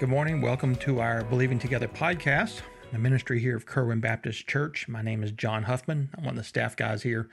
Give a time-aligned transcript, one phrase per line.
[0.00, 0.40] Good morning.
[0.40, 4.88] Welcome to our Believing Together podcast, the ministry here of Kerwin Baptist Church.
[4.88, 6.10] My name is John Huffman.
[6.18, 7.28] I'm one of the staff guys here.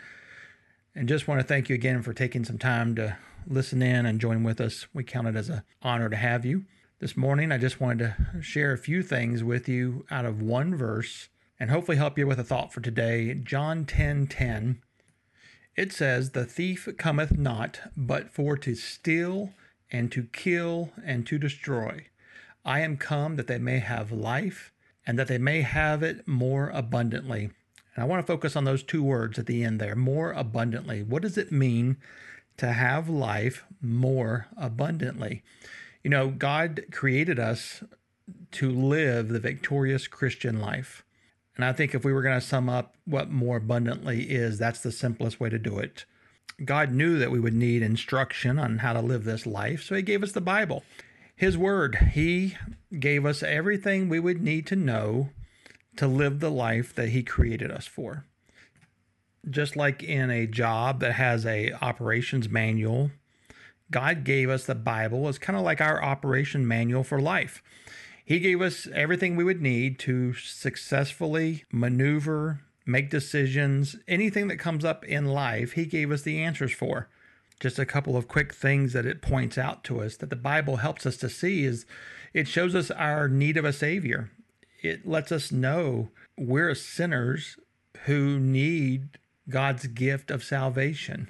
[0.94, 4.22] And just want to thank you again for taking some time to listen in and
[4.22, 4.86] join with us.
[4.94, 6.66] We count it as an honor to have you.
[7.00, 10.76] This morning, I just wanted to share a few things with you out of one
[10.76, 13.34] verse and hopefully help you with a thought for today.
[13.34, 14.82] John 10 10
[15.76, 19.54] it says, The thief cometh not, but for to steal
[19.92, 22.06] and to kill and to destroy.
[22.64, 24.72] I am come that they may have life
[25.06, 27.52] and that they may have it more abundantly.
[27.96, 31.04] And I want to focus on those two words at the end there more abundantly.
[31.04, 31.98] What does it mean
[32.58, 35.44] to have life more abundantly?
[36.04, 37.84] You know, God created us
[38.52, 41.04] to live the victorious Christian life.
[41.56, 44.82] And I think if we were going to sum up what more abundantly is, that's
[44.82, 46.06] the simplest way to do it.
[46.64, 50.02] God knew that we would need instruction on how to live this life, so He
[50.02, 50.84] gave us the Bible.
[51.42, 52.12] His Word.
[52.14, 52.56] He
[53.00, 55.30] gave us everything we would need to know
[55.96, 58.26] to live the life that He created us for.
[59.50, 63.10] Just like in a job that has a operations manual,
[63.90, 67.64] God gave us the Bible as kind of like our operation manual for life.
[68.24, 74.86] He gave us everything we would need to successfully maneuver, make decisions, anything that comes
[74.86, 77.10] up in life, He gave us the answers for.
[77.62, 80.78] Just a couple of quick things that it points out to us that the Bible
[80.78, 81.86] helps us to see is
[82.34, 84.32] it shows us our need of a Savior.
[84.82, 87.58] It lets us know we're sinners
[88.06, 91.30] who need God's gift of salvation.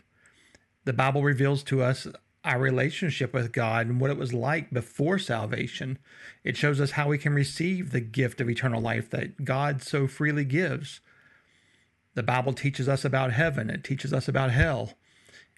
[0.85, 2.07] The Bible reveals to us
[2.45, 5.99] our relationship with God and what it was like before salvation.
[6.45, 10.07] It shows us how we can receive the gift of eternal life that God so
[10.07, 11.01] freely gives.
[12.15, 14.93] The Bible teaches us about heaven, it teaches us about hell,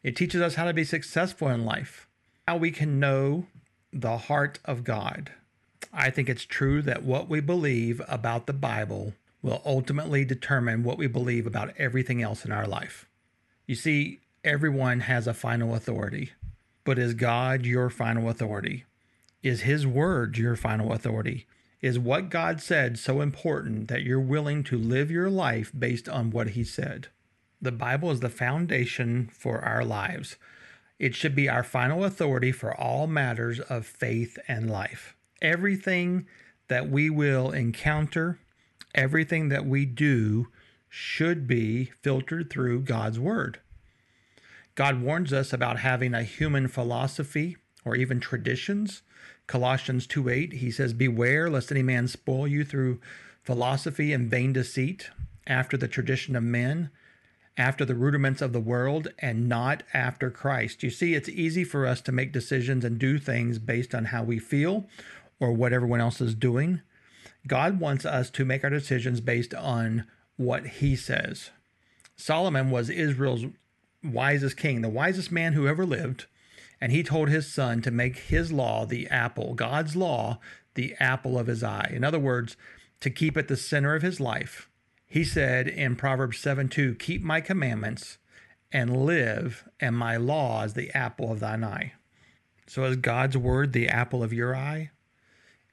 [0.04, 2.08] it teaches us how to be successful in life,
[2.48, 3.48] how we can know
[3.92, 5.32] the heart of God.
[5.94, 10.98] I think it's true that what we believe about the Bible will ultimately determine what
[10.98, 13.08] we believe about everything else in our life.
[13.66, 16.32] You see, everyone has a final authority.
[16.86, 18.86] But is God your final authority?
[19.42, 21.46] Is His word your final authority?
[21.82, 26.32] Is what God said so important that you're willing to live your life based on
[26.32, 27.08] what He said?
[27.64, 30.36] The Bible is the foundation for our lives.
[31.00, 35.16] It should be our final authority for all matters of faith and life.
[35.42, 36.28] Everything
[36.68, 38.38] that we will encounter,
[38.94, 40.50] everything that we do,
[40.90, 43.62] should be filtered through God's Word.
[44.76, 49.04] God warns us about having a human philosophy or even traditions.
[49.48, 53.00] Colossians 2 8, he says, Beware lest any man spoil you through
[53.42, 55.12] philosophy and vain deceit,
[55.48, 56.90] after the tradition of men,
[57.58, 60.82] after the rudiments of the world, and not after Christ.
[60.84, 64.24] You see, it's easy for us to make decisions and do things based on how
[64.24, 64.86] we feel
[65.40, 66.82] or what everyone else is doing.
[67.48, 70.06] God wants us to make our decisions based on
[70.38, 71.52] what he says.
[72.16, 73.46] Solomon was Israel's
[74.04, 76.26] wisest king, the wisest man who ever lived,
[76.82, 80.40] and he told his son to make his law the apple, God's law,
[80.76, 81.92] the apple of his eye.
[81.94, 82.58] In other words,
[83.00, 84.70] to keep it the center of his life.
[85.14, 88.18] He said in Proverbs 7 2, Keep my commandments
[88.72, 91.94] and live, and my law is the apple of thine eye.
[92.66, 94.90] So, is God's word the apple of your eye?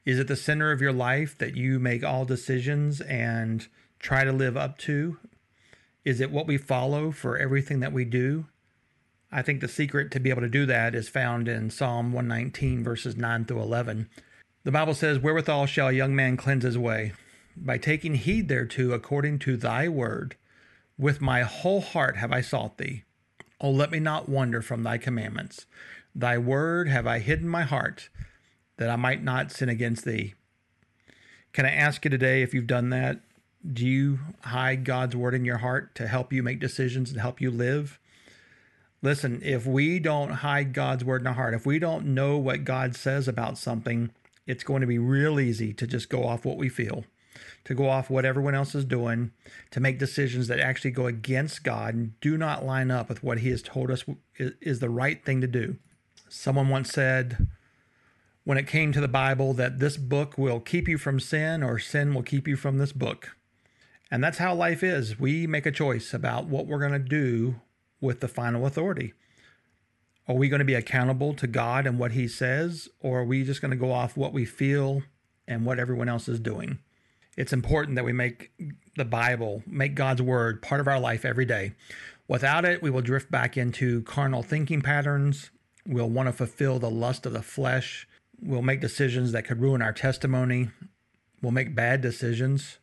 [0.05, 3.67] Is it the center of your life that you make all decisions and
[3.99, 5.17] try to live up to
[6.05, 8.45] is it what we follow for everything that we do?
[9.33, 12.85] I think the secret to be able to do that is found in Psalm 119,
[12.85, 14.11] verses 9 through 11.
[14.64, 17.14] The Bible says, Wherewithal shall a young man cleanse his way?
[17.56, 20.37] By taking heed thereto according to thy word.
[20.99, 23.05] With my whole heart have I sought thee.
[23.61, 25.67] Oh, let me not wander from thy commandments.
[26.14, 28.08] Thy word have I hidden my heart,
[28.76, 30.35] that I might not sin against thee.
[31.52, 33.20] Can I ask you today if you've done that?
[33.73, 37.41] do you hide God's word in your heart to help you make decisions and help
[37.41, 37.99] you live?
[39.02, 42.64] Listen, if we don't hide God's word in our heart, if we don't know what
[42.64, 44.11] God says about something,
[44.47, 47.05] it's going to be real easy to just go off what we feel,
[47.64, 49.31] to go off what everyone else is doing,
[49.70, 53.38] to make decisions that actually go against God and do not line up with what
[53.38, 54.04] He has told us
[54.38, 55.76] is the right thing to do.
[56.28, 57.48] Someone once said,
[58.44, 61.78] when it came to the Bible that this book will keep you from sin or
[61.78, 63.37] sin will keep you from this book.
[64.10, 65.20] And that's how life is.
[65.20, 67.60] We make a choice about what we're going to do
[68.00, 69.12] with the final authority.
[70.26, 73.44] Are we going to be accountable to God and what He says, or are we
[73.44, 75.02] just going to go off what we feel
[75.46, 76.78] and what everyone else is doing?
[77.37, 78.50] It's important that we make
[78.97, 81.73] the Bible, make God's Word part of our life every day.
[82.29, 85.50] Without it, we will drift back into carnal thinking patterns.
[85.87, 88.06] We'll want to fulfill the lust of the flesh.
[88.41, 90.71] We'll make decisions that could ruin our testimony.
[91.43, 92.79] We'll make bad decisions.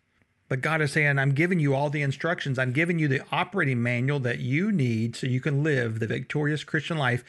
[0.50, 2.58] But God is saying, I'm giving you all the instructions.
[2.58, 6.64] I'm giving you the operating manual that you need so you can live the victorious
[6.64, 7.24] Christian life.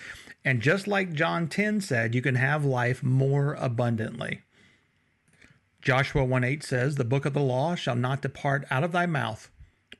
[0.44, 4.42] And just like John 10 said, you can have life more abundantly.
[5.80, 9.06] Joshua 1 8 says, The book of the law shall not depart out of thy
[9.06, 9.50] mouth,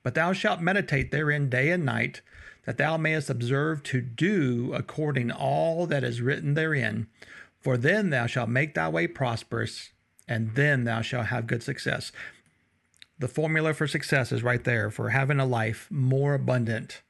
[0.03, 2.21] but thou shalt meditate therein day and night,
[2.65, 7.07] that thou mayest observe to do according all that is written therein.
[7.61, 9.91] For then thou shalt make thy way prosperous,
[10.27, 12.13] and then thou shalt have good success.
[13.19, 17.03] The formula for success is right there for having a life more abundant.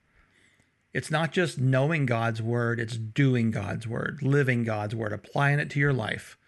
[0.95, 5.69] It's not just knowing God's word, it's doing God's word, living God's word, applying it
[5.71, 6.39] to your life.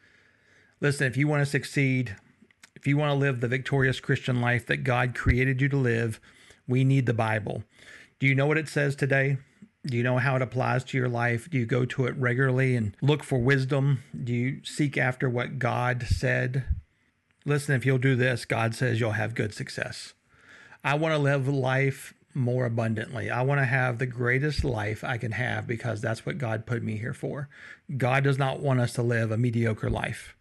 [0.80, 2.16] Listen, if you want to succeed,
[2.74, 6.20] if you want to live the victorious Christian life that God created you to live,
[6.66, 7.64] we need the Bible.
[8.18, 9.36] Do you know what it says today?
[9.86, 11.50] Do you know how it applies to your life?
[11.50, 14.02] Do you go to it regularly and look for wisdom?
[14.24, 16.64] Do you seek after what God said?
[17.44, 20.14] Listen, if you'll do this, God says you'll have good success.
[20.82, 23.30] I want to live life more abundantly.
[23.30, 26.82] I want to have the greatest life I can have because that's what God put
[26.82, 27.48] me here for.
[27.96, 30.36] God does not want us to live a mediocre life.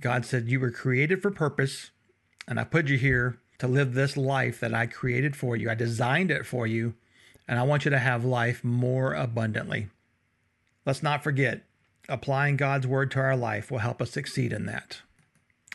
[0.00, 1.90] God said, You were created for purpose,
[2.48, 5.70] and I put you here to live this life that I created for you.
[5.70, 6.94] I designed it for you,
[7.46, 9.88] and I want you to have life more abundantly.
[10.86, 11.64] Let's not forget,
[12.08, 15.02] applying God's word to our life will help us succeed in that.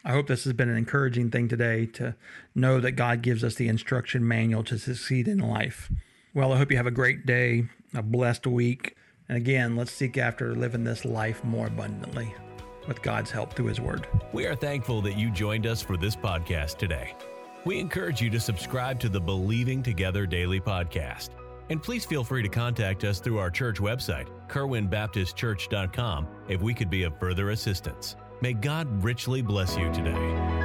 [0.04, 2.16] I hope this has been an encouraging thing today to
[2.54, 5.92] know that God gives us the instruction manual to succeed in life.
[6.33, 8.95] Well, I hope you have a great day, a blessed week.
[9.27, 12.36] And again, let's seek after living this life more abundantly
[12.87, 14.07] with God's help through His Word.
[14.33, 17.15] We are thankful that you joined us for this podcast today.
[17.65, 21.29] We encourage you to subscribe to the Believing Together Daily Podcast.
[21.69, 26.89] And please feel free to contact us through our church website, kerwinbaptistchurch.com, if we could
[26.89, 28.15] be of further assistance.
[28.41, 30.64] May God richly bless you today.